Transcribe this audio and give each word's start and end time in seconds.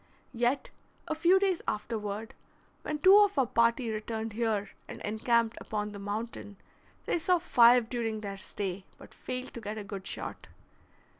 Yet 0.33 0.71
a 1.07 1.13
few 1.13 1.37
days 1.37 1.61
afterward, 1.67 2.33
when 2.81 2.97
two 2.97 3.19
of 3.19 3.37
our 3.37 3.45
party 3.45 3.91
returned 3.91 4.33
here 4.33 4.71
and 4.87 4.99
encamped 5.01 5.59
upon 5.61 5.91
the 5.91 5.99
mountain, 5.99 6.57
they 7.05 7.19
saw 7.19 7.37
five 7.37 7.87
during 7.87 8.21
their 8.21 8.37
stay, 8.37 8.87
but 8.97 9.13
failed 9.13 9.53
to 9.53 9.61
get 9.61 9.77
a 9.77 9.83
good 9.83 10.07
shot. 10.07 10.47